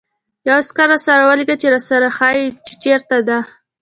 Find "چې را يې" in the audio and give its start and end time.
1.61-2.09